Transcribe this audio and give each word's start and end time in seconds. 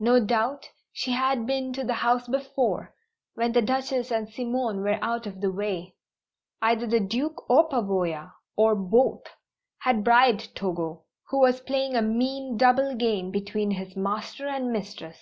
No 0.00 0.24
doubt 0.24 0.70
she 0.90 1.10
had 1.12 1.44
been 1.46 1.70
to 1.74 1.84
the 1.84 1.92
house 2.00 2.26
before, 2.28 2.94
when 3.34 3.52
the 3.52 3.60
Duchess 3.60 4.10
and 4.10 4.26
Simone 4.26 4.80
were 4.80 4.98
out 5.04 5.26
of 5.26 5.42
the 5.42 5.52
way. 5.52 5.94
Either 6.62 6.86
the 6.86 6.98
Duke 6.98 7.44
or 7.50 7.68
Pavoya 7.68 8.32
or 8.56 8.74
both 8.74 9.24
had 9.80 10.02
bribed 10.02 10.54
Togo, 10.56 11.04
who 11.28 11.40
was 11.40 11.60
playing 11.60 11.94
a 11.94 12.00
mean, 12.00 12.56
double 12.56 12.94
game 12.94 13.30
between 13.30 13.72
his 13.72 13.94
master 13.96 14.46
and 14.48 14.72
mistress! 14.72 15.20